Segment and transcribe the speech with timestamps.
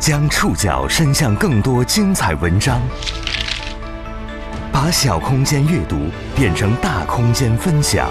[0.00, 2.80] 将触角伸向更多精彩文章，
[4.72, 6.06] 把小空间阅读
[6.36, 8.08] 变成大空间分享。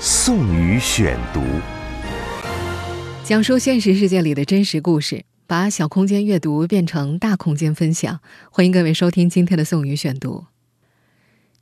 [0.00, 1.42] 宋宇选读，
[3.24, 8.18] 讲述现实世界里的真实故事，把小空间阅读变成大空间分享。
[8.50, 10.46] 欢迎各位收听今天的宋宇选读。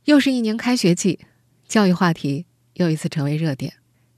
[0.05, 1.19] 又是一年开学季，
[1.67, 2.45] 教育话题
[2.75, 3.73] 又一次成为热点。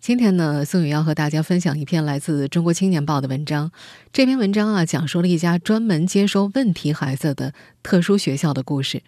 [0.07, 3.69] 今天呢，宋宇要和大家分享一篇来自《中国青年报》的文章。
[4.13, 7.53] 这篇文章啊，讲述了一家专门接收问题孩子的
[7.83, 9.03] 特殊学校的故事。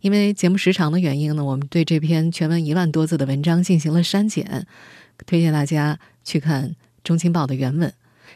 [0.00, 4.64] 因为节目时长的原因呢，我们对这篇全文一万多字的文章进行了删减，
[5.26, 6.68] 推荐大家去看
[7.02, 7.92] 《中青报》的原文。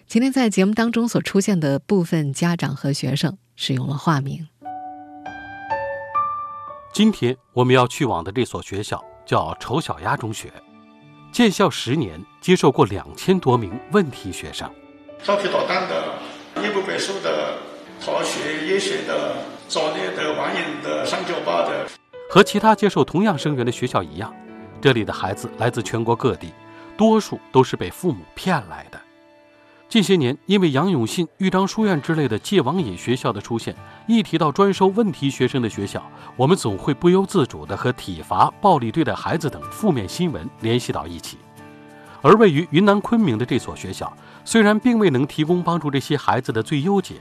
[0.09, 4.49] 今天在节目当中所出现的部分家长和学生使用了化名。
[6.93, 10.53] 今天我们要去往的这所学校叫丑小鸭中学。
[11.31, 14.69] 建校十年，接受过两千多名问题学生，
[15.23, 16.15] 调皮捣蛋的、
[16.63, 17.59] 夜不归宿的、
[18.05, 19.37] 逃学夜学的、
[19.69, 21.87] 早恋的、网瘾的、上酒吧的。
[22.29, 24.35] 和其他接受同样生源的学校一样，
[24.81, 26.53] 这里的孩子来自全国各地，
[26.97, 29.01] 多数都是被父母骗来的。
[29.89, 33.75] 近些年，因为杨永信、豫章书院之类的戒网瘾学校的出现，
[34.07, 36.05] 一提到专收问题学生的学校，
[36.37, 41.39] 我们总会不由自主地和体罚、暴力对待孩子等负面新闻联系到一起。
[42.21, 44.15] 而位于云南昆明的这所学校，
[44.45, 47.15] 虽然并未能提供帮助这些孩子的最优解，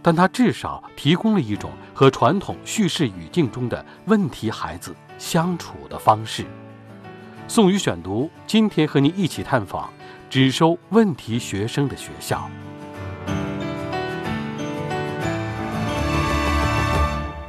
[0.00, 6.46] 但它至少提供了一种和传统叙事语境中的问题孩子相处的方式。
[7.46, 9.92] 宋宇选读，今天和您一起探访。
[10.30, 12.48] 只收问题学生的学校。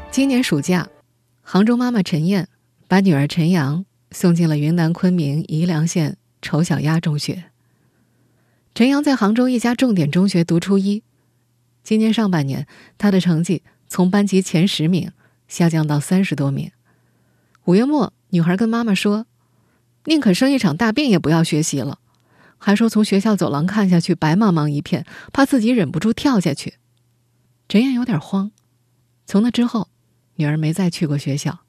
[0.10, 0.90] 今年暑假，
[1.44, 2.48] 杭州妈妈陈燕
[2.88, 7.44] 把女儿陈阳送进了云南昆明宜良县丑小鸭中学。
[8.74, 11.04] 陈阳在杭州一家重点中学读初一，
[11.84, 12.66] 今年上半年，
[12.98, 15.12] 他的成绩从班级前十名
[15.48, 16.72] 下降到三十多名。
[17.66, 19.28] 五月末，女孩跟妈妈说
[20.06, 22.00] ：“宁可生一场大病，也不要学习了。”
[22.64, 26.76] 还说从学校走廊看下去白茫茫一片，怕自己忍不住跳下去。
[27.68, 28.52] 陈燕有点慌。
[29.26, 29.90] 从那之后，
[30.36, 31.62] 女儿没再去过学校。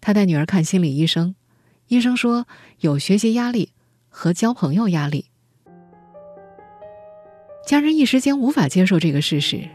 [0.00, 1.34] 她带女儿看心理医生，
[1.88, 2.46] 医生说
[2.78, 3.74] 有学习压力
[4.08, 5.26] 和交朋友压力。
[7.66, 9.68] 家人一时间无法接受这个事实。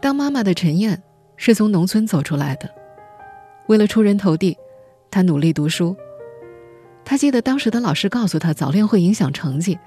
[0.00, 1.02] 当妈妈的陈燕
[1.36, 2.74] 是从农村走出来的，
[3.66, 4.56] 为了出人头地，
[5.10, 5.94] 她努力读书。
[7.08, 9.78] 他记得当时的老师告诉他，早恋会影响成绩。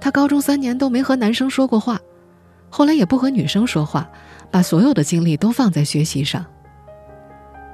[0.00, 2.00] 他高中三年都没和男生说过话，
[2.70, 4.10] 后来也不和女生说话，
[4.50, 6.46] 把所有的精力都放在学习上。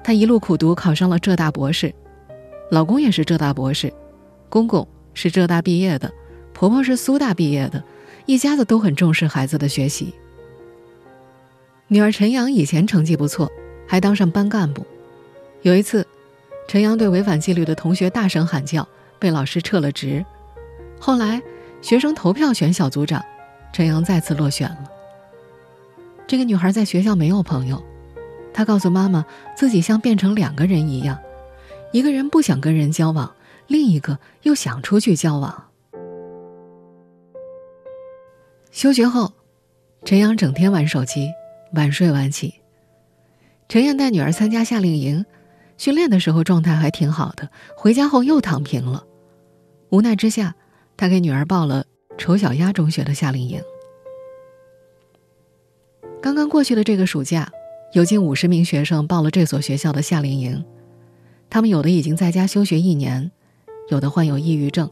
[0.02, 1.94] 他一路苦读，考上了浙大博士，
[2.72, 3.92] 老公也是浙大博士，
[4.48, 6.12] 公公是浙大毕业的，
[6.52, 7.84] 婆婆是苏大毕业的，
[8.26, 10.12] 一家子都很重视孩子的学习。
[11.86, 13.48] 女儿陈阳以前成绩不错，
[13.86, 14.84] 还当上班干部。
[15.62, 16.04] 有一次。
[16.68, 18.86] 陈阳对违反纪律的同学大声喊叫，
[19.18, 20.24] 被老师撤了职。
[21.00, 21.42] 后来，
[21.80, 23.24] 学生投票选小组长，
[23.72, 24.84] 陈阳再次落选了。
[26.26, 27.82] 这个女孩在学校没有朋友，
[28.52, 29.24] 她告诉妈妈，
[29.56, 31.18] 自己像变成两个人一样，
[31.90, 33.34] 一个人不想跟人交往，
[33.66, 35.64] 另一个又想出去交往。
[38.70, 39.32] 休学后，
[40.04, 41.30] 陈阳整天玩手机，
[41.72, 42.56] 晚睡晚起。
[43.70, 45.24] 陈燕带女儿参加夏令营。
[45.78, 49.06] 训练的时候状态还挺好的，回家后又躺平了。
[49.90, 50.54] 无奈之下，
[50.96, 51.86] 他给女儿报了
[52.18, 53.62] 丑小鸭中学的夏令营。
[56.20, 57.50] 刚刚过去的这个暑假，
[57.92, 60.62] 有近五十名学生报了这所学校的夏令营。
[61.48, 63.30] 他们有的已经在家休学一年，
[63.88, 64.90] 有的患有抑郁症，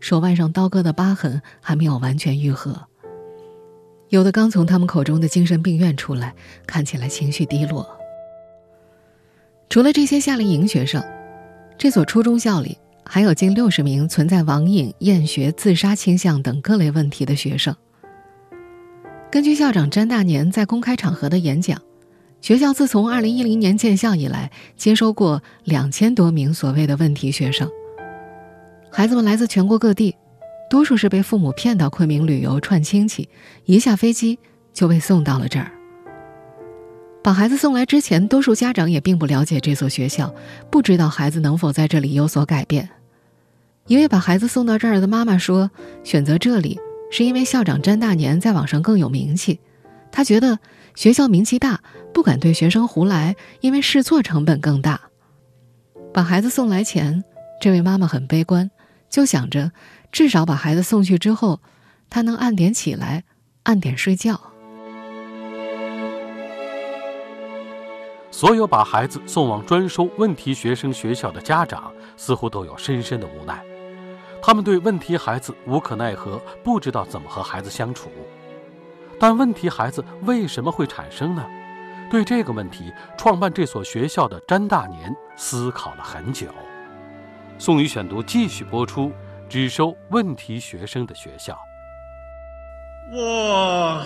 [0.00, 2.88] 手腕上刀割的疤痕还没有完全愈合，
[4.08, 6.34] 有的刚从他们口中的精神病院出来，
[6.66, 7.88] 看起来情绪低落。
[9.74, 11.02] 除了这些夏令营学生，
[11.76, 17.74] 这所初中校里还有近六十名存在网瘾、厌学、自杀倾向等各类问题的学生。
[19.32, 21.82] 根据校长詹大年在公开场合的演讲，
[22.40, 27.68] 学校自从二零一零年建校以来，接收过两千多名所谓的问题学生。
[28.92, 30.14] 孩子们来自全国各地，
[30.70, 33.28] 多数是被父母骗到昆明旅游串亲戚，
[33.64, 34.38] 一下飞机
[34.72, 35.72] 就被送到了这儿。
[37.24, 40.34] 把孩子送来之前，多数家长也并不了解这所学校，
[40.70, 42.86] 不知道孩子能否在这里有所改变。
[43.86, 45.70] 一位把孩子送到这儿的妈妈说
[46.04, 46.78] ：“选择这里
[47.10, 49.58] 是因为校长詹大年在网上更有名气，
[50.12, 50.58] 他觉得
[50.94, 51.80] 学校名气大，
[52.12, 55.00] 不敢对学生胡来，因为试错成本更大。”
[56.12, 57.24] 把孩子送来前，
[57.58, 58.70] 这位妈妈很悲观，
[59.08, 59.72] 就想着
[60.12, 61.62] 至少把孩子送去之后，
[62.10, 63.24] 他能按点起来，
[63.62, 64.38] 按点睡觉。
[68.34, 73.64] 所有把孩子送往专收问题学生学校的家长，似乎都有深深的无奈。
[74.42, 78.10] 他们对问题孩子无可奈何，不知道怎么和孩子相处。
[79.20, 81.46] 但问题孩子为什么会产生呢？
[82.10, 86.48] 对这个问题，创办这所学校的詹大年思考了很久。
[87.56, 89.12] 宋宇选读继续播出：
[89.48, 91.56] 只收问题学生的学校。
[93.12, 94.02] 我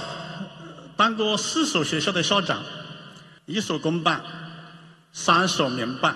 [0.99, 2.59] 当过四所学校的校长，
[3.49, 4.21] 一所公办，
[5.11, 6.15] 三所民办。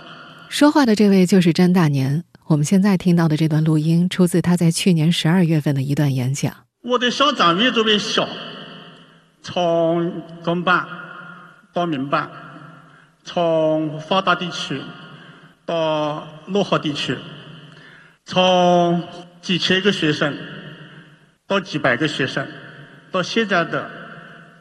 [0.50, 2.22] 说话的这位就是詹大年。
[2.46, 6.54] 我们现在听到的这段录音，出自他在去年十二月份的一段演讲。
[6.82, 8.28] 我的校长越做越小，
[9.40, 10.86] 从公办
[11.72, 12.30] 到民办，
[13.24, 14.78] 从发达地区
[15.64, 17.16] 到落后地区，
[18.26, 19.02] 从
[19.40, 20.36] 几千个学生
[21.46, 22.46] 到几百个学生，
[23.10, 23.90] 到现在的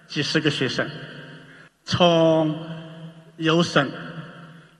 [0.08, 0.90] 几十个学生，
[1.84, 2.56] 从
[3.38, 3.90] 优生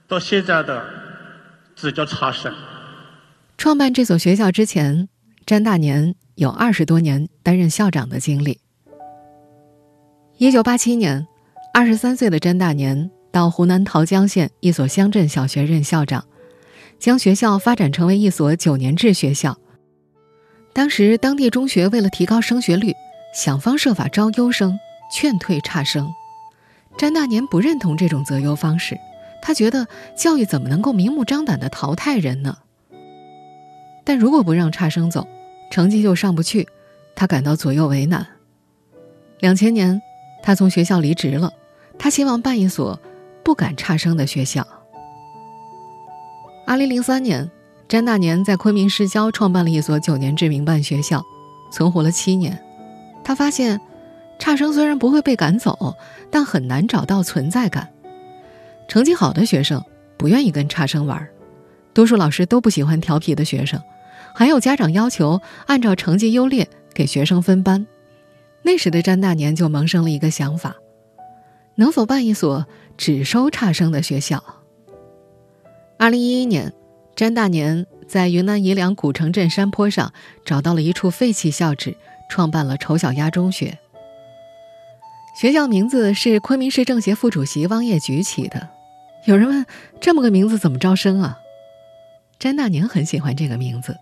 [0.06, 0.84] 到现在的
[1.74, 2.52] 只叫差生。
[3.58, 5.08] 创办这所学校之前，
[5.46, 8.58] 詹大年有二十多年担任校长的经历。
[10.38, 11.26] 一九八七年，
[11.72, 16.24] 二十三岁的詹大年到湖南桃江县一所乡镇小学任校长，
[16.98, 19.56] 将学校发展成为一所九年制学校。
[20.72, 22.92] 当时，当地中学为了提高升学率，
[23.34, 24.78] 想方设法招优生，
[25.14, 26.10] 劝退差生。
[26.96, 28.98] 詹大年不认同这种择优方式，
[29.40, 29.86] 他觉得
[30.16, 32.58] 教育怎么能够明目张胆地淘汰人呢？
[34.04, 35.26] 但如果不让差生走，
[35.70, 36.68] 成绩就上不去，
[37.14, 38.26] 他感到左右为难。
[39.40, 40.00] 两千年，
[40.42, 41.52] 他从学校离职了，
[41.98, 43.00] 他希望办一所
[43.42, 44.66] 不赶差生的学校。
[46.66, 47.50] 二零零三年，
[47.88, 51.24] 詹大年在昆明市郊创办了一所九年制民办学校，
[51.72, 52.56] 存活了七年。
[53.24, 53.80] 他发现，
[54.38, 55.96] 差生虽然不会被赶走，
[56.32, 57.92] 但很难找到存在感。
[58.88, 59.84] 成绩好的学生
[60.16, 61.28] 不愿意跟差生玩，
[61.94, 63.80] 多数老师都不喜欢调皮的学生。
[64.34, 67.86] 还有家长要求按照成绩优劣给学生分班，
[68.62, 70.76] 那时的詹大年就萌生了一个想法：
[71.74, 74.42] 能否办一所只收差生的学校？
[75.98, 76.72] 二零一一年，
[77.14, 80.12] 詹大年在云南彝良古城镇山坡上
[80.46, 81.94] 找到了一处废弃校址，
[82.30, 83.78] 创办了丑小鸭中学。
[85.34, 88.68] 学校名字是昆明市政协副主席汪业举起的。
[89.24, 89.64] 有人问：
[90.00, 91.38] 这么个名字怎么招生啊？
[92.38, 93.96] 詹大年很喜欢这个名字。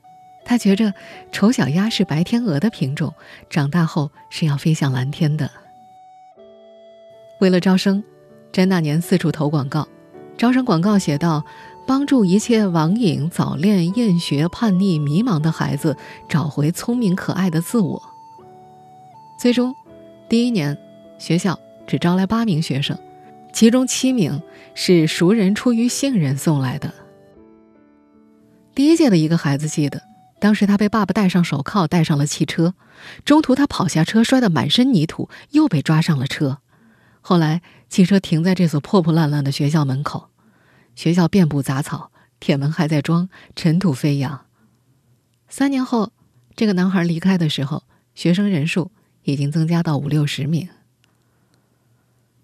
[0.45, 0.93] 他觉着
[1.31, 3.15] 丑小鸭是白天鹅的品种，
[3.49, 5.49] 长大后是要飞向蓝天的。
[7.39, 8.03] 为了招生，
[8.51, 9.87] 詹大年四处投广告。
[10.37, 11.45] 招生广告写道
[11.87, 15.97] ：“帮助一切网瘾、早恋、厌学、叛逆、迷茫的孩子
[16.29, 18.03] 找回聪明可爱的自我。”
[19.39, 19.75] 最终，
[20.29, 20.77] 第一年
[21.21, 22.99] 学校只招来八名学生，
[23.53, 24.43] 其中七名
[24.75, 26.93] 是熟人出于信任送来的。
[28.75, 30.03] 第一届的一个孩子记得。
[30.41, 32.75] 当时他被爸爸戴上手铐，带上了汽车。
[33.27, 36.61] 中途他跑下车，摔得满身泥土，又被抓上了车。
[37.21, 40.31] 后来汽车停在这所破破烂烂的学校门口，
[40.97, 44.47] 学校遍布杂草，铁门还在装，尘土飞扬。
[45.51, 46.11] 三年后，
[46.57, 47.83] 这个男孩离开的时候，
[48.15, 48.91] 学生人数
[49.25, 50.67] 已经增加到五六十名。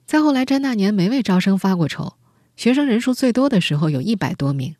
[0.07, 2.17] 再后来，詹大年没为招生发过愁，
[2.57, 4.77] 学生人数最多的时候有一百多名。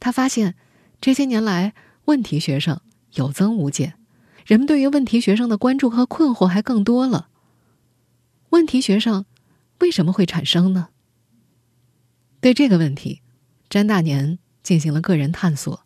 [0.00, 0.54] 他发现，
[1.00, 1.74] 这些年来。
[2.04, 2.80] 问题学生
[3.16, 3.98] 有增无减，
[4.46, 7.28] 人们对于问题学生的关注和困惑还更多了。
[8.48, 9.26] 问题学生
[9.80, 10.88] 为什么会产生呢？
[12.40, 13.20] 对这个问题，
[13.68, 15.84] 詹大年进行了个人探索。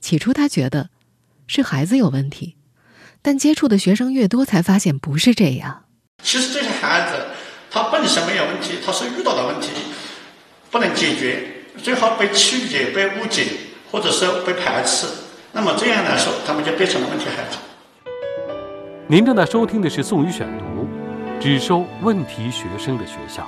[0.00, 0.90] 起初他觉得
[1.46, 2.56] 是孩子有问题，
[3.22, 5.84] 但接触的学生越多，才发现不是这样。
[6.24, 7.24] 其实这些孩子
[7.76, 9.68] 他本身没有问题，他是遇到的问题
[10.70, 13.52] 不能解决，最好被曲解、被误解，
[13.92, 15.06] 或者是被排斥。
[15.52, 17.58] 那么这样来说，他们就变成了问题孩子。
[19.06, 20.64] 您正在收听的是《宋宇选读》，
[21.38, 23.46] 只收问题学生的学校。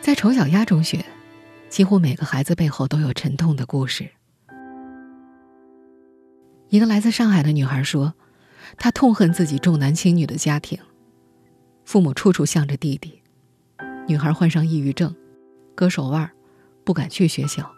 [0.00, 1.04] 在丑小鸭中学，
[1.68, 4.10] 几乎每个孩子背后都有沉痛的故事。
[6.70, 8.14] 一个来自上海的女孩说
[8.76, 10.80] ：“她痛恨自己重男轻女的家庭，
[11.84, 13.20] 父母处处向着弟弟。
[14.06, 15.14] 女孩患上抑郁症，
[15.74, 16.30] 割手腕，
[16.84, 17.70] 不敢去学校。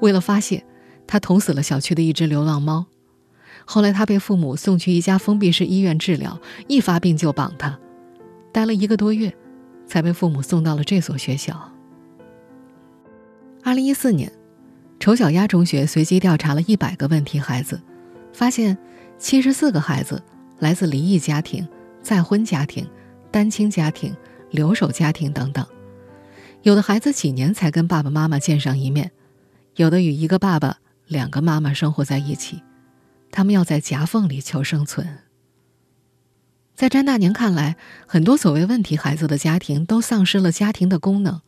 [0.00, 0.64] 为了发泄。”
[1.06, 2.86] 她捅死了小区的一只流浪猫，
[3.64, 7.76] 后来她被父母送去一家封闭式医院治疗，一发病就绑她，
[8.52, 9.36] 待了一个多月，
[9.88, 11.72] 才被父母送到了这所学校。
[13.64, 14.30] 二零一四年，
[15.00, 17.82] 丑小鸭中学随机调查了一百个问题孩子，
[18.32, 18.78] 发现
[19.18, 20.22] 七十四个孩子
[20.60, 21.66] 来自离异家庭、
[22.00, 22.88] 再婚家庭、
[23.30, 24.16] 单亲家庭、
[24.50, 25.66] 留守家庭等等。
[26.62, 29.10] 有的孩子几年才跟爸爸妈妈见上一面，
[29.76, 32.62] 有的与一个爸爸、两个妈妈生活在一起，
[33.30, 35.18] 他们要在夹缝里求生存。
[36.74, 41.42] 在詹大年看来，很多所谓问题孩子的家庭都丧失了家庭的功能，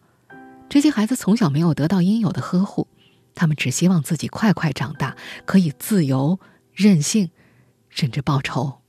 [0.69, 2.87] 这些孩子从小没有得到应有的呵护，
[3.35, 6.39] 他们只希望自己快快长大，可以自由、
[6.75, 7.31] 任性，
[7.89, 8.82] 甚至报仇。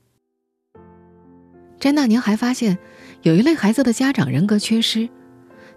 [1.84, 2.78] 詹大年还发现，
[3.24, 5.10] 有一类孩子的家长人格缺失。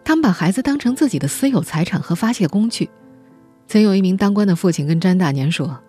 [0.04, 2.88] 他们把孩子当成自己的私有财产和发泄工具。
[3.66, 5.82] 曾有一名当官的父亲跟詹大年说：“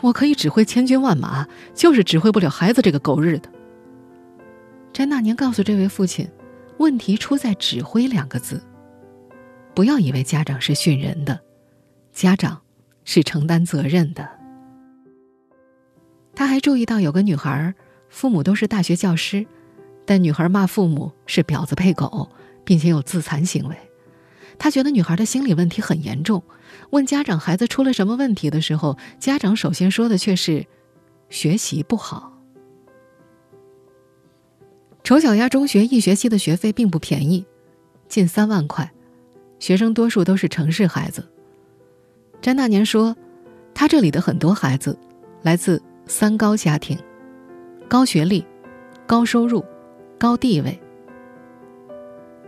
[0.00, 3.50] 我可以指挥千军万马，就是指挥不了孩子这个狗日的。”
[4.94, 6.28] 詹大年告诉这位父亲
[6.78, 8.62] ：“问题出在‘指挥’两个字。
[9.74, 11.40] 不要以为家长是训人的，
[12.12, 12.60] 家长
[13.02, 14.24] 是承担责任的。”
[16.32, 17.74] 他还注意到有个女孩，
[18.08, 19.46] 父母都是大学教师，
[20.04, 22.28] 但女孩骂父母是婊子配狗。
[22.66, 23.76] 并且有自残行为，
[24.58, 26.42] 他觉得女孩的心理问题很严重。
[26.90, 30.66] 问家长孩子出了什么问题的时候，家长首先说的却是
[31.30, 32.32] 学习不好。
[35.04, 37.46] 丑小鸭中学一学期的学费并不便宜，
[38.08, 38.92] 近三万块，
[39.60, 41.24] 学生多数都是城市孩子。
[42.42, 43.16] 詹大年说，
[43.72, 44.98] 他这里的很多孩子
[45.42, 46.98] 来自三高家庭，
[47.88, 48.44] 高学历、
[49.06, 49.64] 高收入、
[50.18, 50.80] 高地位。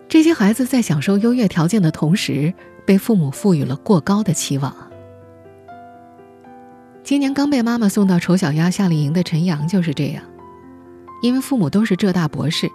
[0.09, 2.52] 这些孩子在享受优越条件的同时，
[2.87, 4.75] 被父母赋予了过高的期望。
[7.02, 10.23] 今年刚被妈妈送到丑小鸭夏令营的陈阳就是这样，
[11.23, 12.71] 因为父母都是浙大博士，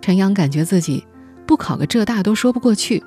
[0.00, 1.06] 陈阳感觉自己
[1.46, 3.02] 不考个浙大都说不过去。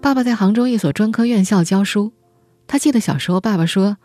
[0.00, 2.12] 爸爸在杭州一所专科院校教书，
[2.66, 3.96] 他记得小时候爸爸说：“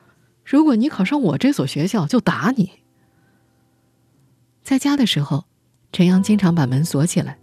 [0.45, 2.71] 如果你考上我这所学校，就打你。”
[4.63, 5.45] 在家的时候，
[5.91, 7.37] 陈阳经常把门锁起来。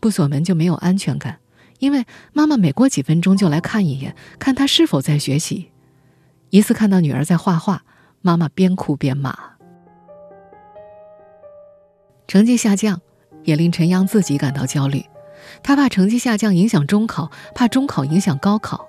[0.00, 1.38] 不锁门就没有安全感，
[1.78, 5.70] 因为妈妈每过几分钟就来看一眼，看他是否在学习。
[6.50, 7.84] 一次看到女儿在画画，
[8.20, 9.32] 妈妈边哭边骂。
[12.26, 13.00] 成绩下降，
[13.44, 15.04] 也令陈阳自己感到焦虑。
[15.62, 18.88] 他怕成绩下降影响中考，怕中考影响高考。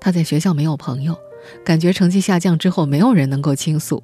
[0.00, 1.14] 他在学校没有朋友，
[1.64, 4.02] 感觉成绩下降之后没有人能够倾诉。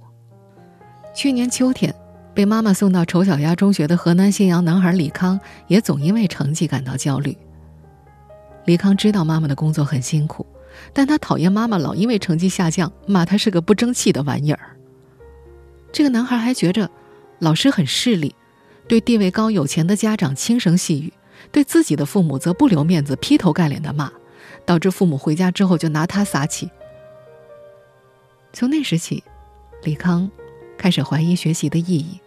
[1.14, 1.94] 去年秋天。
[2.34, 7.36] 被妈妈送到丑小鸭中学的河南信阳男孩李康，也总因为成绩感到焦虑。
[8.66, 10.46] 李康知道妈妈的工作很辛苦，
[10.92, 14.76] 但他讨厌妈妈老因为成绩下降骂他是个不争气的玩意儿。
[15.92, 16.88] 这个男孩还觉着
[17.40, 18.34] 老师很势利，
[18.86, 21.12] 对地位高有钱的家长轻声细语，
[21.50, 24.12] 对自己的父母则不留面子劈头盖脸的骂，
[24.64, 26.70] 导致父母回家之后就拿他撒气。
[28.52, 29.24] 从那时起，
[29.82, 30.30] 李康。
[30.80, 32.18] 开始怀疑学习的意义。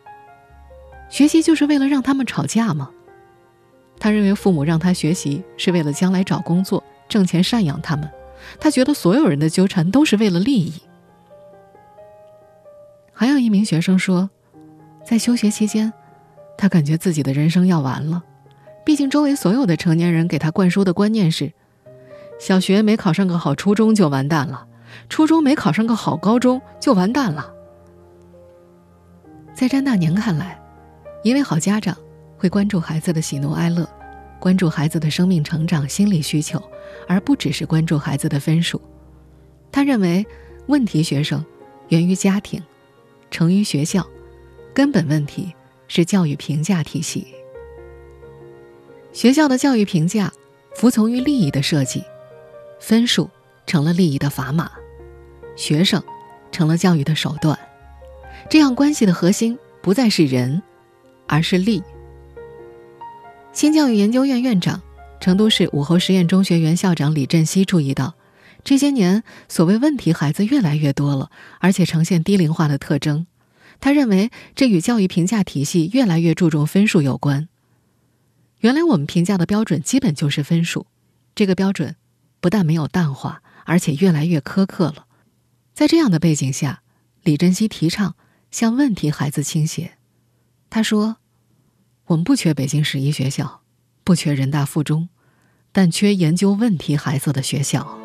[1.10, 2.92] 学习就是为了让他们吵架吗？
[4.00, 8.08] 他认为父母让他学习是为了将来找工作、挣钱赡养他们。
[8.60, 10.74] 他觉得所有人的纠缠都是为了利益。
[13.12, 14.30] 还有一名学生说，
[15.04, 15.92] 在休学期间，
[16.56, 18.24] 他感觉自己的人生要完了。
[18.86, 21.54] 毕竟周围所有的成年人给他灌输的观念是：
[22.40, 24.68] 小学没考上个好初中就完蛋了，
[25.10, 27.53] 初中没考上个好高中就完蛋了。
[29.54, 30.60] 在詹大年看来，
[31.24, 31.96] 一位好家长
[32.38, 33.88] 会关注孩子的喜怒哀乐，
[34.40, 36.62] 关注孩子的生命成长、心理需求，
[37.08, 38.82] 而不只是关注孩子的分数。
[39.72, 40.26] 他认为，
[40.66, 41.46] 问题学生
[41.90, 42.62] 源于家庭，
[43.30, 44.06] 成于学校，
[44.74, 45.54] 根本问题
[45.88, 47.28] 是教育评价体系。
[49.12, 50.34] 学校的教育评价
[50.76, 52.04] 服从于利益的设计，
[52.80, 53.30] 分数
[53.68, 54.72] 成了利益的砝码，
[55.56, 56.04] 学生
[56.52, 57.58] 成了教育的手段。
[58.50, 60.62] 这样关系的核心不再是人，
[61.28, 61.82] 而是利。
[63.52, 64.82] 新教育研究院院长、
[65.20, 68.14] 成都市武侯实验中学原校长李振西注意到，
[68.64, 73.26] 这些年所谓问题孩子越来越多了，而且呈现低龄化的特征。
[73.80, 77.50] 他认为这与教育评价体系越来越注重分数有关。
[78.60, 80.86] 原来我们评价的标准基本就是分数，
[81.36, 81.96] 这个标准
[82.40, 85.06] 不但没有淡化，而且越来越苛刻了。
[85.74, 86.82] 在这样的背景下，
[87.24, 88.16] 李振西提倡。
[88.54, 89.98] 向问题孩子倾斜，
[90.70, 91.18] 他说
[92.06, 93.62] ：“我们不缺北京十一学校，
[94.04, 95.10] 不缺人大附中，
[95.72, 97.98] 但缺研究问题孩子的学校。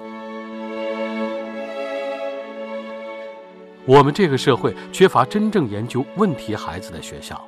[3.84, 7.46] 我们这个社会缺乏真正研究问题孩子的学校。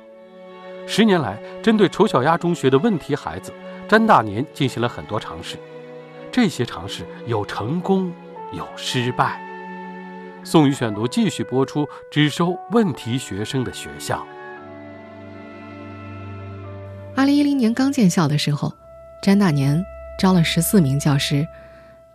[0.85, 3.51] 十年来，针对丑小鸭中学的问题孩子，
[3.89, 5.57] 詹大年进行了很多尝试，
[6.31, 8.13] 这些尝试有成功，
[8.53, 9.50] 有失败。
[10.43, 14.25] 宋宇选读继续播出：只收问题学生的学校。
[17.15, 18.73] 二零一零年刚建校的时候，
[19.21, 19.83] 詹大年
[20.19, 21.47] 招了十四名教师，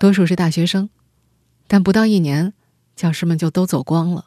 [0.00, 0.90] 多数是大学生，
[1.68, 2.52] 但不到一年，
[2.96, 4.26] 教师们就都走光了。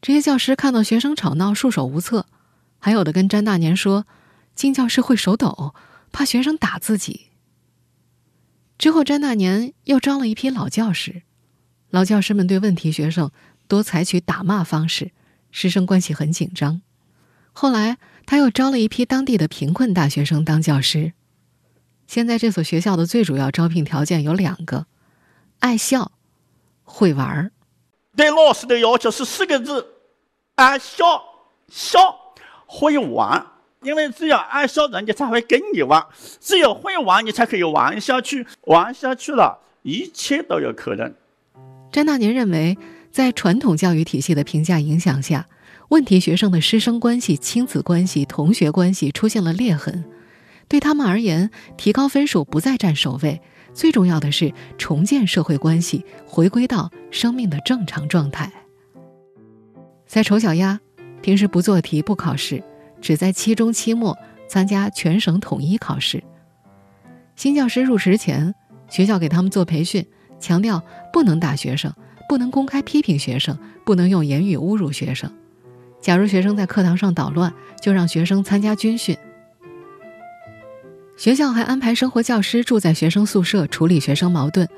[0.00, 2.26] 这些教师看到学生吵闹，束手无策，
[2.78, 4.06] 还有的跟詹大年说
[4.54, 5.74] ：“进教室会手抖，
[6.12, 7.26] 怕学生打自己。”
[8.78, 11.22] 之后，詹大年又招了一批老教师，
[11.90, 13.30] 老教师们对问题学生
[13.66, 15.12] 多采取打骂方式，
[15.50, 16.82] 师生关系很紧张。
[17.52, 21.14] 后来，他又招了一批当地的贫困大学生当教师。
[22.06, 24.86] 现在，这所学校的最主要招聘条件有两个：
[25.60, 26.12] 爱笑，
[26.84, 27.52] 会玩儿。
[28.16, 29.86] 对老师的要求是四个字：
[30.56, 31.04] 爱笑，
[31.68, 31.98] 笑，
[32.66, 33.46] 会玩。
[33.82, 36.02] 因为只有爱笑，人家才会跟你玩；
[36.40, 38.46] 只有会玩，你才可以玩下去。
[38.62, 41.14] 玩下去了，一切都有可能。
[41.90, 42.76] 詹大年认为，
[43.10, 45.46] 在传统教育体系的评价影响下，
[45.88, 50.04] 问题学生的师生关系、亲子关系、同学关系出现了裂痕。
[50.68, 53.40] 对他们而言，提高分数不再占首位，
[53.72, 58.52] 最重要的是重建社会关系，回归到生命的正常状态。
[60.06, 60.78] 在丑小鸭
[61.22, 62.62] 平时不做题、不考试。
[63.00, 64.18] 只在期中、期末
[64.48, 66.20] 参加全省统一考试。
[67.36, 68.52] 新教师入职前，
[68.90, 70.04] 学校给他们做培训，
[70.40, 71.92] 强调不能打学生，
[72.28, 75.32] 不能公开批评学生，不能用言语侮辱学生。
[76.00, 79.16] 假如学生在课堂上捣乱，就让学生参加军训。
[81.16, 84.68] 学校还安排生活教师住在学生宿舍，处理学生矛盾，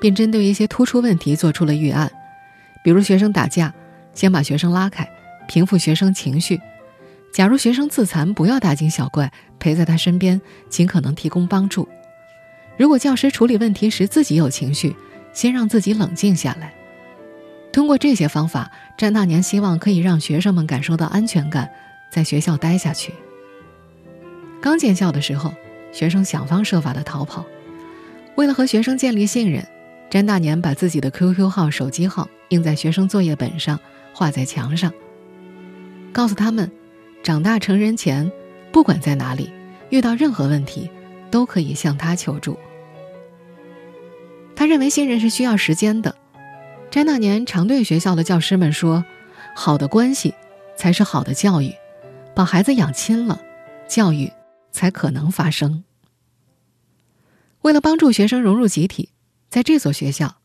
[0.00, 2.08] 并针对一些突出问题做出了预案，
[2.84, 3.74] 比如学生打架，
[4.14, 5.08] 先把学生拉开，
[5.48, 6.60] 平复学生情绪。
[7.32, 11.88] 假如学生自残，不要大惊小怪，陪在他身边，尽可能提供帮助。
[12.76, 14.94] 如果教师处理问题时自己有情绪，
[15.32, 16.74] 先让自己冷静下来。
[17.72, 21.70] 通过这些方法，詹大年希望可以让学生们感受到安全感，
[22.10, 23.12] 在学校待下去。
[24.60, 25.52] 刚建校的时候，
[25.92, 27.44] 学生想方设法的逃跑。
[28.36, 29.66] 为了和学生建立信任，
[30.10, 33.78] 詹大年把自己的 QQ 号、手机号印在学生作业本上，
[34.12, 34.92] 画在墙上，
[36.12, 36.70] 告诉他们。
[37.20, 38.30] 长大成人前，
[38.72, 39.52] 不管在哪里
[39.90, 40.88] 遇到任何问题，
[41.32, 42.56] 都可以向他求助。
[44.58, 46.16] 他认为新人是需要时间的。
[46.90, 49.04] 詹那年常对学校的教师们说
[49.54, 50.34] ：“好的关系
[50.76, 51.72] 才是好的教育，
[52.34, 53.40] 把孩子养亲了，
[53.86, 54.32] 教育
[54.72, 55.84] 才可能发生。”
[57.62, 59.10] 为了帮助学生融入集体，
[59.48, 60.38] 在这所学校，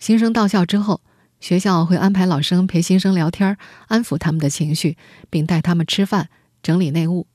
[0.00, 1.00] 新生到校之后。
[1.38, 3.56] 学校会安排老生陪新生聊天，
[3.86, 4.98] 安抚他们的情绪，
[5.30, 6.28] 并带他们吃饭、
[6.60, 7.28] 整理内务。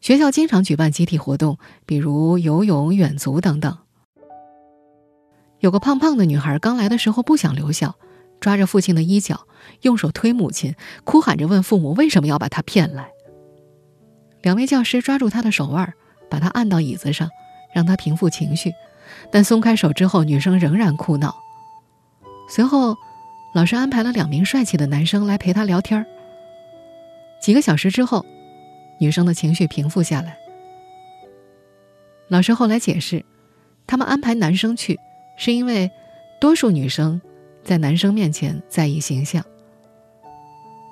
[0.00, 3.78] 学校经常举办集体活动，比如游泳、远足等等。
[5.60, 7.96] 有个胖胖的女孩刚来的时候不想留校，
[8.40, 9.46] 抓着父亲的衣角，
[9.82, 13.10] 用手推母亲，哭喊着问父母为什么要把她骗来。
[14.42, 15.94] 两位教师抓住她的手腕，
[16.30, 17.28] 把她按到椅子上，
[17.74, 18.72] 让她平复情绪。
[19.32, 21.34] 但松开手之后，女生仍然哭闹。
[22.48, 22.96] 随后。
[23.54, 26.04] 老师安排了两名帅气的男生来陪她聊天
[27.40, 28.24] 几个小时之后，
[29.00, 30.36] 女生的情绪平复下来。
[32.28, 33.24] 老师后来解释，
[33.86, 35.00] 他们安排男生去，
[35.38, 35.90] 是因为
[36.38, 37.18] 多数女生
[37.64, 39.42] 在男生面前在意形象。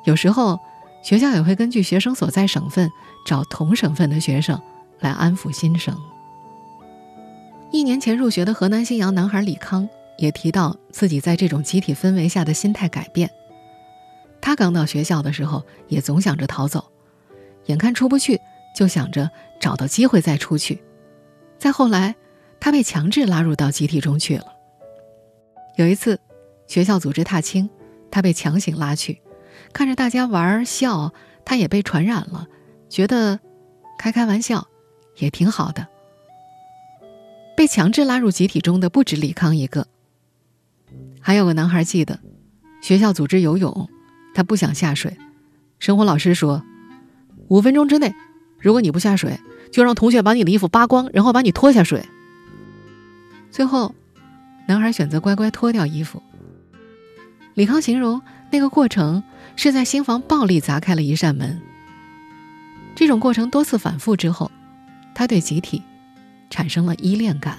[0.07, 0.59] 有时候，
[1.03, 2.91] 学校也会根据学生所在省份
[3.27, 4.59] 找同省份的学生
[5.01, 5.95] 来安抚新生。
[7.71, 9.87] 一年前入学的河南信阳男孩李康。
[10.19, 13.31] 也提到自己在这种集体氛围下的心态改变。
[14.41, 16.91] 他刚到学校的时候，也总想着逃走，
[17.67, 18.41] 眼看出不去，
[18.75, 19.31] 就想着
[19.61, 20.83] 找到机会再出去。
[21.59, 22.17] 再后来，
[22.67, 24.47] 他被强制拉入到集体中去了。
[25.77, 26.19] 有一次，
[26.67, 27.71] 学校组织踏青，
[28.11, 29.23] 他被强行拉去，
[29.73, 31.13] 看着大家玩笑，
[31.45, 32.49] 他也被传染了，
[32.89, 33.39] 觉得
[34.01, 34.67] 开开玩笑
[35.15, 35.87] 也挺好的。
[37.57, 39.87] 被强制拉入集体中的不止李康一个。
[41.21, 42.19] 还有个男孩记得，
[42.83, 43.89] 学校组织游泳，
[44.35, 45.17] 他不想下水。
[45.79, 46.65] 生活老师说，
[47.47, 48.13] 五分钟之内，
[48.59, 49.39] 如果你不下水，
[49.71, 52.05] 就让同学把你的衣服扒光，然后把你拖下水。
[53.57, 53.95] 最后，
[54.67, 56.23] 男孩选择乖乖脱掉衣服。
[57.55, 59.25] 李康形容那个过程
[59.57, 61.59] 是在新房暴力砸开了一扇门。
[62.95, 64.51] 这种过程多次反复之后，
[65.15, 65.83] 他对集体
[66.51, 67.57] 产生了依恋感。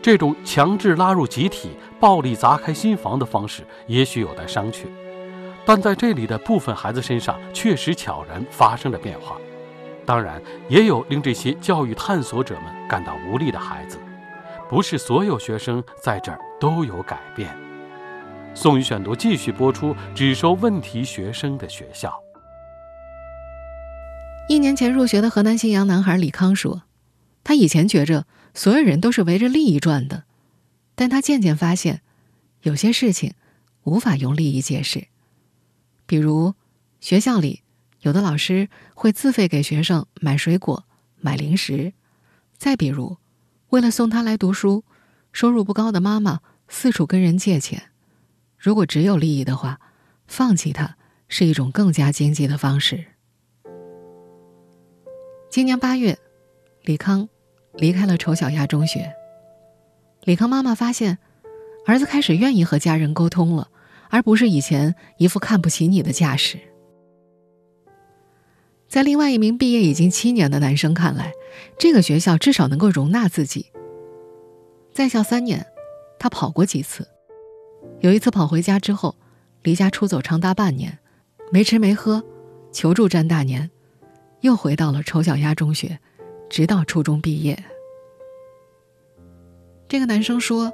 [0.00, 4.84] 这种强制拉入集体、暴力砸开新房的方式，也许有待商榷，
[5.64, 9.36] 但在这里的部分孩子身上，确实悄然发生了变化。
[10.06, 13.98] 当然，也有令这些教育探索者们感到无力的孩子。
[14.70, 17.56] 不是所有学生在这儿都有改变。
[18.54, 22.12] 宋宇选读继续播出，只收问题学生的学校。
[24.48, 26.84] 一年前入学的河南信阳男孩李康说
[27.42, 30.22] ：“他以前觉着所有人都是围着利益转的，
[30.94, 32.00] 但他渐渐发现，
[32.62, 33.34] 有些事情
[33.82, 35.08] 无法用利益解释。
[36.06, 36.54] 比如，
[37.00, 37.62] 学校里
[38.06, 40.84] 有的老师会自费给学生买水果、
[41.16, 41.92] 买零食；
[42.56, 43.16] 再比如，
[43.70, 44.84] 为了送他来读书，
[45.32, 46.38] 收入不高的妈妈
[46.68, 47.90] 四处跟人借钱。
[48.56, 49.80] 如果只有利益的话，
[50.28, 53.06] 放弃他是一种更加经济的方式。”
[55.50, 56.16] 今年八月，
[56.82, 57.28] 李康
[57.74, 59.12] 离开了丑小鸭中学。
[60.22, 61.18] 李康妈妈发现，
[61.84, 63.68] 儿子开始愿意和家人沟通了，
[64.10, 66.60] 而不是以前一副看不起你的架势。
[68.88, 71.32] 在另外一名毕业已经七年的男生看来，
[71.78, 73.66] 这个学校至少能够容纳自己。
[74.92, 75.66] 在校三年，
[76.18, 77.06] 他跑过几次。
[78.00, 79.14] 有一次跑回家之后，
[79.62, 80.98] 离家出走长达半年，
[81.50, 82.24] 没吃没喝，
[82.72, 83.70] 求助詹大年。
[84.40, 85.98] 又回到了丑小鸭中学，
[86.48, 87.62] 直到初中毕业。
[89.88, 90.72] 这个男生说，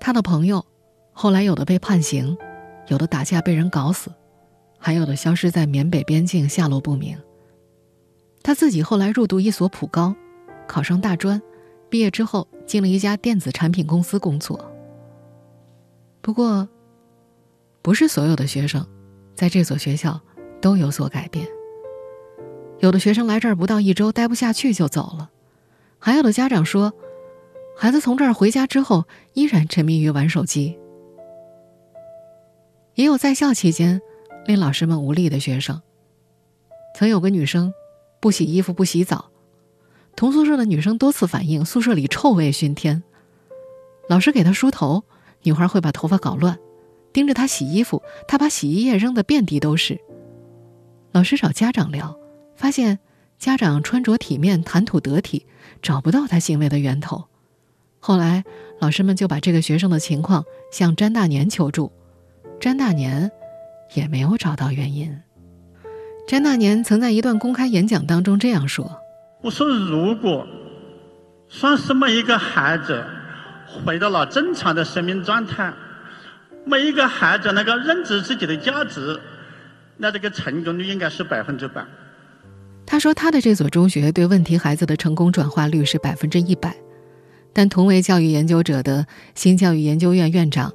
[0.00, 0.64] 他的朋友
[1.12, 2.36] 后来有的被判刑，
[2.88, 4.10] 有的打架被人搞死，
[4.84, 7.18] 还有的消失在缅北边境，下落不明。
[8.42, 10.14] 他自己后来入读一所普高，
[10.68, 11.40] 考上大专，
[11.88, 14.62] 毕业之后进了一家电子产品公司工作。
[16.20, 16.68] 不过，
[17.80, 18.86] 不是所有的学生，
[19.34, 20.20] 在这所学校
[20.60, 21.48] 都有所改变。
[22.80, 25.30] 有的学生来这儿不到一周，待不下去就走了；
[25.98, 26.92] 还有的家长说，
[27.74, 30.78] 孩子从这儿回家之后依然沉迷于玩手机。
[32.96, 34.02] 也有在校期间
[34.46, 35.80] 令老师们无力的学生。
[36.96, 37.72] 曾有个女生
[38.20, 39.30] 不洗衣服、不洗澡，
[40.16, 43.02] 同宿舍的女生多次反映宿舍里臭味熏天。
[44.08, 45.04] 老师给她梳头，
[45.42, 46.56] 女孩会把头发搞乱；
[47.12, 50.00] 盯着她洗衣服，她把洗衣液扔得遍地都是。
[51.12, 52.18] 老师找家长聊。
[52.56, 53.00] 发现
[53.36, 55.44] 家长穿着体面、谈吐得体，
[55.82, 57.24] 找不到她行为的源头。
[57.98, 58.44] 后来
[58.78, 61.90] 老师们就把这个学生的情况向詹大年求助，
[62.60, 63.28] 詹大年
[63.94, 65.18] 也没有找到原因。
[66.28, 69.00] 詹大年曾在一段公开演讲当中这样说
[69.42, 70.46] ：“我说，如果
[71.48, 73.04] 算是每一个孩子
[73.66, 75.72] 回到了正常的生命状态，
[76.64, 79.20] 每一个孩子能够认知自己的价值，
[79.96, 81.84] 那这个成功率应该是百分之百。”
[82.86, 86.74] 他说：“他的这所中学对问题孩子的成功转化率是百分之一百，
[87.52, 90.72] 但同为教育研究者的新教育研究院院长、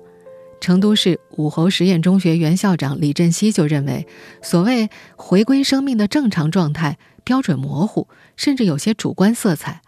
[0.60, 4.08] 成都市武侯实验中学原校长李振西就认为，
[4.42, 9.82] 所谓回归生命的正常状态标准模糊，甚至有些主观色彩。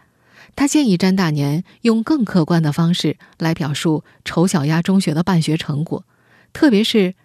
[0.56, 6.06] 他建议詹大年用更客观的方式来表述丑小鸭中学的办学成果，
[6.54, 7.16] 特别是。”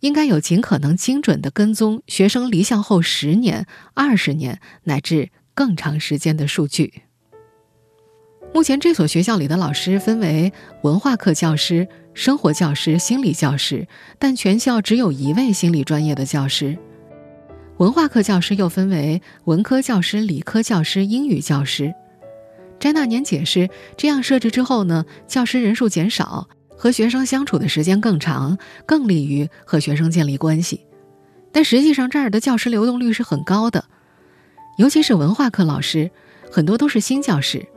[0.00, 7.02] 应该有尽可能精准的跟踪学生离校后十年、二十年乃至更长时间的数据。
[8.52, 13.86] 目前这所学校里的老师分为文化课教师、生活教师、心理教师，
[14.18, 16.76] 但全校只有一位心理专业的教师。
[17.78, 21.94] 文化课教师又分为文科教师、理科教师、英语教师。
[22.80, 26.48] 詹大年解释，这样设置之后呢，教师人数减少。
[26.76, 30.80] 和学生相处的时间更长，更利于和学生建立关系。
[31.52, 33.84] 但实际上，这儿的教师流动率是很高的，
[34.78, 36.10] 尤其是文化课老师，
[36.50, 37.68] 很多都是新教师，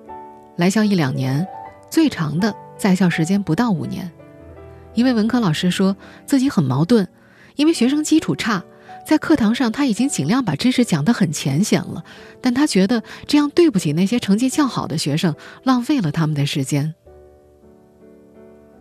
[0.56, 1.48] 来校一两年，
[1.90, 4.12] 最长的在校时间不到五年。
[4.94, 7.08] 一位文科老师说自己很矛盾，
[7.56, 8.64] 因为学生基础差，
[9.08, 12.04] 在课堂上他已经尽量把知识讲得很浅显了，
[12.40, 16.94] 但他觉得这样对不起那些成绩较好的学生，浪费了他们的时间。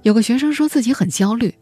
[0.03, 1.55] 有个学生说自己很焦虑，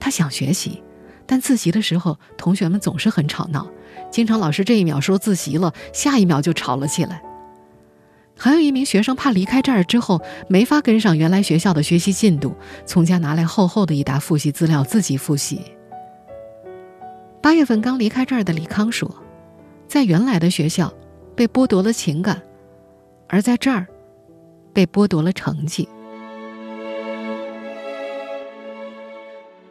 [0.00, 0.82] 他想学习，
[1.24, 3.70] 但自习的时候同学们总是很吵闹，
[4.10, 7.22] 经常老师这一秒说自习了，下一秒就吵了起来。
[8.36, 15.60] 还有一名学生怕离开这儿之后没法跟上原来学校的学习进度，从家拿来厚厚的一沓复习资料自己复习。
[17.40, 19.12] 八月份刚离开这儿的李康说，
[19.86, 20.92] 在原来的学校
[21.36, 22.42] 被剥夺了情感，
[23.28, 23.86] 而在这儿
[24.72, 25.88] 被剥夺了成绩。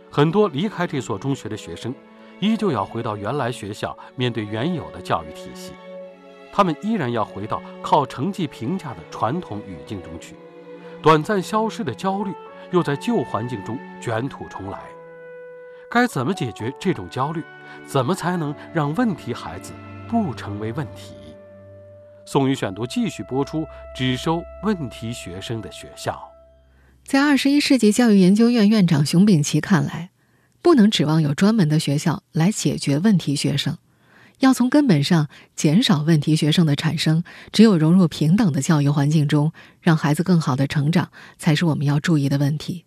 [0.10, 1.96] 很多离开这所中学的学生，
[2.40, 5.72] 依旧要回到原来学校，面对原有的教育体系，
[6.54, 10.36] 他们依然要回到靠成绩评价的传统语境中去，
[11.02, 12.34] 短暂消失的焦虑
[12.72, 14.80] 又在旧环境中卷土重来。
[15.90, 17.44] 该怎么解决这种焦虑？
[17.86, 19.74] 怎么才能让问题孩子
[20.08, 21.16] 不成为问题？
[22.26, 26.32] 宋宇选读继续播出，只收问题学生的学校。
[27.04, 30.12] 在二十一世纪教育研究院院长熊丙奇看来，
[30.62, 33.78] 不能指望有专门的学校来解决问题学生，
[34.42, 37.24] 要从根本上减少问题学生的产生。
[37.52, 42.86] 只有融入平等的教育环境中，让孩子更好的成长，才是我们要注意的问题。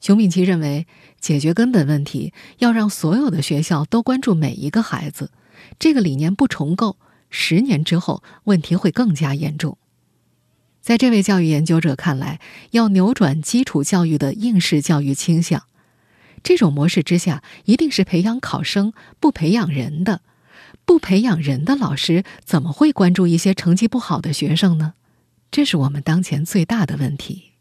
[0.00, 0.86] 熊丙奇认为，
[1.20, 5.30] 解决根本问题要让所有的学校都关注每一个孩子。
[5.78, 6.98] 这个理念不重构，
[7.30, 9.78] 十年之后问题会更加严重。
[10.80, 12.40] 在这位教育研究者看来，
[12.72, 15.64] 要扭转基础教育的应试教育倾向。
[16.42, 20.20] 这种模式之下，一定是培养考生，不培养人的。
[20.84, 24.94] 不培养人的老师，怎么会关注一些成绩不好的学生呢？
[25.50, 27.52] 这是我们当前最大的问题。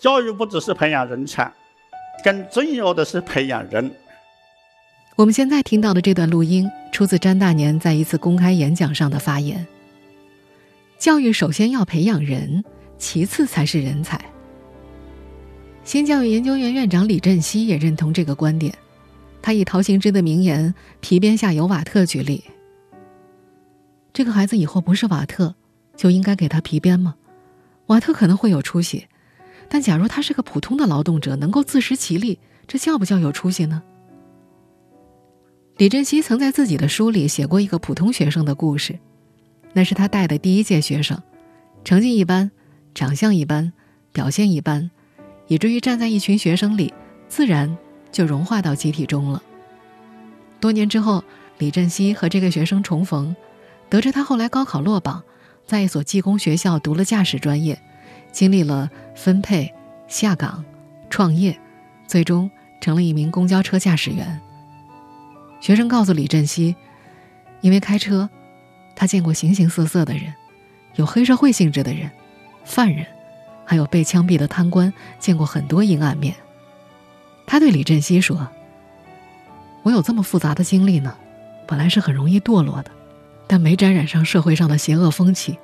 [0.00, 1.52] 教育不只是培养人才，
[2.24, 3.90] 更重要的是培养人。
[5.16, 9.66] 我们现在听到的这段录音，出自詹大年在一次公开演讲上的发言。
[10.98, 12.64] 教育首先要培养人，
[12.96, 14.18] 其次才是人才。
[15.84, 18.72] 新教育研究院院长李振西也认同这个观点，
[19.42, 22.44] 他以陶行知的名言“皮鞭下有瓦特”举例。
[24.12, 25.54] 这个孩子以后不是瓦特，
[25.96, 27.14] 就应该给他皮鞭吗？
[27.86, 29.06] 瓦特可能会有出息，
[29.68, 33.82] 但假如他是个普通的劳动者，能够自食其力，这叫不叫有出息呢？
[35.76, 38.98] 李振西曾在自己的书里写过一个普通学生的故事，
[39.72, 41.20] 那是他带的第一届学生，
[41.84, 42.50] 成绩一般，
[42.94, 43.72] 长相一般，
[44.12, 44.90] 表现一般。
[45.46, 46.94] 以至于站在一群学生里，
[47.28, 47.76] 自然
[48.10, 49.42] 就融化到集体中了。
[50.60, 51.24] 多年之后，
[51.58, 53.34] 李振西和这个学生重逢，
[53.88, 55.22] 得知他后来高考落榜，
[55.66, 57.80] 在一所技工学校读了驾驶专业，
[58.30, 59.72] 经历了分配、
[60.06, 60.64] 下岗、
[61.08, 61.58] 创业，
[62.06, 64.40] 最终成了一名公交车驾驶员。
[65.60, 66.76] 学生告诉李振西，
[67.60, 68.28] 因为开车，
[68.94, 70.34] 他见过形形色色的人，
[70.96, 72.10] 有黑社会性质的人，
[72.64, 73.06] 犯人。
[73.64, 76.34] 还有被枪毙的贪官，见过很多阴暗面。
[77.50, 78.46] 他对李振西说
[79.82, 81.16] ：“我有这么复杂的经历呢，
[81.66, 82.92] 本来是很容易堕落的，
[83.48, 85.58] 但没沾染上社会上的邪恶风气。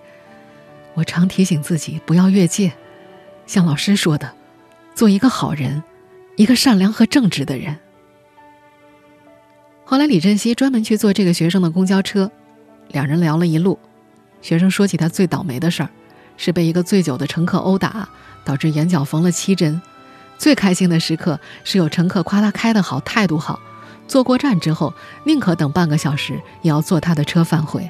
[0.95, 2.73] 我常提醒自己不要越界，
[3.47, 4.33] 像老师说的，
[4.97, 5.81] 做一个好人，
[6.35, 7.79] 一个善良和正直的人。”
[9.87, 12.29] 后来，李振西专门去坐这个学生的公交车，
[12.89, 13.79] 两人聊了一路。
[14.43, 15.91] 学生说起他最倒霉的事儿。
[16.37, 18.09] 是被一个醉酒的乘客殴打，
[18.45, 19.81] 导致眼角缝了七针。
[20.39, 23.61] 最开心的时刻是有乘客夸他开得好，态度好。
[24.07, 24.95] 坐过站之后，
[25.25, 27.89] 宁可等半个小时，也要坐他的车返回。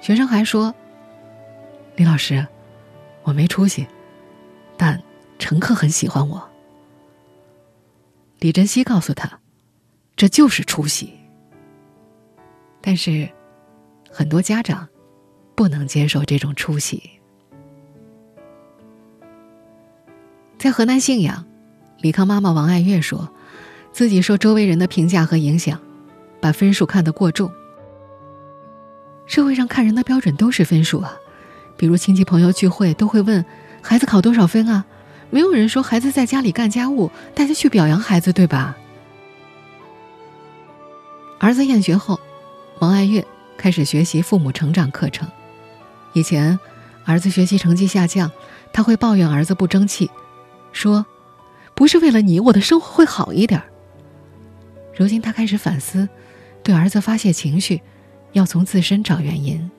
[0.00, 0.74] 学生还说
[1.96, 2.46] ：“李老师，
[3.22, 3.86] 我没出息，
[4.76, 5.02] 但
[5.38, 6.48] 乘客很喜欢我。”
[8.40, 9.38] 李振西告诉他
[10.16, 11.14] ：“这就是出息。”
[12.82, 13.28] 但是，
[14.10, 14.88] 很多家长。
[15.52, 17.19] 不能接受这种出息。
[20.60, 21.46] 在河南信阳，
[22.00, 23.30] 李康妈妈王爱月说，
[23.94, 25.80] 自己受周围人的评价和影响，
[26.38, 27.50] 把分数看得过重。
[29.24, 31.16] 社会上看人的标准都是分数啊，
[31.78, 33.42] 比如亲戚朋友聚会都会问
[33.80, 34.84] 孩子考多少分啊，
[35.30, 38.76] 没有人说孩子在家里干家务，大家去表扬孩子，对吧？
[41.38, 42.20] 儿子厌学后，
[42.80, 45.26] 王爱月开始学习父母成长课程。
[46.12, 46.60] 以前，
[47.06, 48.30] 儿子学习成绩下降，
[48.74, 50.10] 他会抱怨儿子不争气，
[50.72, 51.04] 说
[51.74, 53.62] ：“不是为了你，我的生活会好一点。”
[54.96, 56.08] 如今他开始反思，
[56.62, 57.80] 对儿子发泄情绪，
[58.32, 59.70] 要从自身找原因。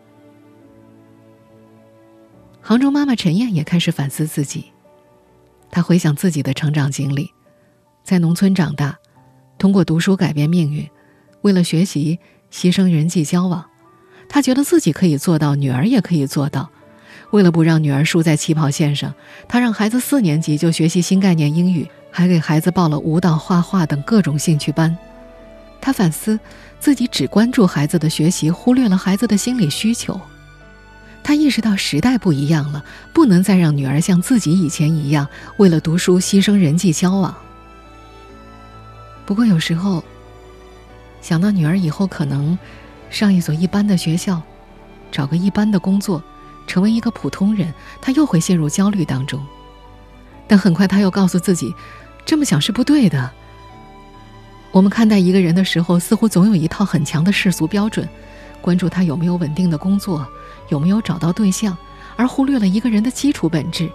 [2.59, 4.71] 杭州妈妈陈燕也开始反思自己，
[5.69, 7.31] 她回想自己的成长经历，
[8.03, 8.97] 在农村长大，
[9.57, 10.89] 通过读书改变命运，
[11.41, 12.19] 为了学习
[12.51, 13.65] 牺牲人际交往。
[14.29, 16.69] 他觉得自己可以做到，女儿也可以做到。
[17.31, 19.13] 为了不让女儿输在起跑线上，
[19.47, 24.95] 他让孩子四年级就学习新概念英语，还给孩子报了舞蹈、画画等各种兴趣班。
[25.81, 26.39] 他反思
[26.79, 30.19] 自己只关注孩子的学习，忽略了孩子的心理需求。
[31.23, 37.35] 他意识到时代不一样了，不能再让女儿像自己以前一样为了读书牺牲人际交往。
[39.25, 40.03] 不过有时候，
[41.21, 42.57] 想到女儿以后可能……
[43.09, 44.41] 上一所一般的学校，
[45.11, 46.23] 找个一般的工作，
[46.67, 49.45] 成为一个普通人，他又会陷入焦虑当中。
[50.47, 51.73] 但很快他又告诉自己，
[52.25, 53.31] 这么想是不对的。
[54.71, 58.07] 我们看待一个人的时候，似乎总有一套很强的世俗标准，
[58.61, 60.25] 关注他有没有稳定的工作，
[60.69, 61.77] 有没有找到对象，
[62.15, 63.91] 而忽略了一个人的基础本质，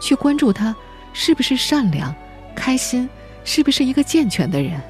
[0.00, 0.74] 去关注他
[1.12, 2.14] 是不是善良、
[2.54, 3.08] 开心，
[3.44, 4.80] 是不是一个健全的人。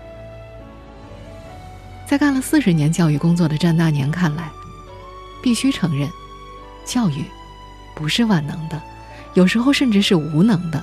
[2.06, 4.50] 在干了四十年教育工作的詹大年看来，
[5.40, 6.10] 必须承认，
[6.84, 7.24] 教育
[7.94, 8.80] 不是万能的，
[9.34, 10.82] 有时候甚至是无能的。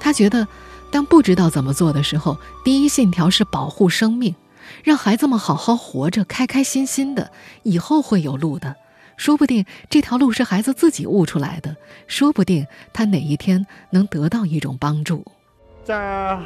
[0.00, 0.46] 他觉得，
[0.90, 4.34] 当不知道怎么做的时候，第一信条是保护生命，
[4.82, 7.30] 让孩子们好好活着，开开心心的，
[7.62, 8.76] 以后会有路的。
[9.16, 11.76] 说不定这条路是孩子自己悟出来的，
[12.08, 15.24] 说不定他哪一天能得到一种帮助。
[15.84, 16.36] 在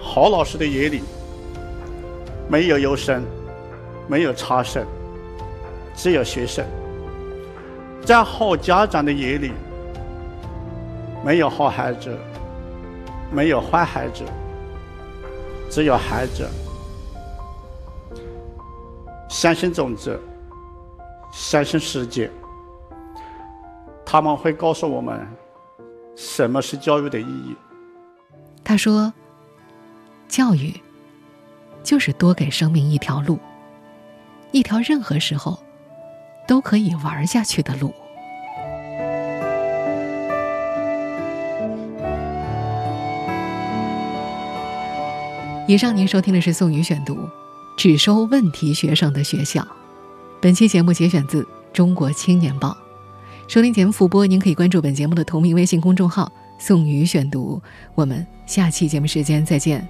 [0.00, 1.02] 郝老师的眼里，
[2.48, 3.22] 没有优生，
[4.08, 4.84] 没有差生，
[5.94, 6.64] 只有学生；
[8.04, 9.52] 在好家长的眼里，
[11.24, 12.16] 没有好孩子，
[13.30, 14.24] 没有坏孩子，
[15.70, 16.48] 只有孩子。
[19.28, 20.18] 相信种子。
[21.30, 22.30] 相信世界，
[24.04, 25.28] 他们会告诉我们
[26.16, 27.54] 什么是教育的意义。
[28.64, 29.12] 他说
[30.26, 30.72] ：“教育
[31.82, 33.38] 就是多给生命一条路，
[34.50, 35.58] 一条任何时候
[36.48, 37.94] 都可以玩下去的路。”
[45.68, 47.28] 以上您收听的是宋宇选读，
[47.76, 49.62] 只收问题学生的学校。
[50.40, 51.42] 本期节目节选自
[51.74, 52.70] 《中国青年报》，
[53.52, 57.60] 收听节目复播，您可以关注本节目的同名微信公众号“宋宇选读”。
[57.94, 59.86] 我们下期节目时间再见。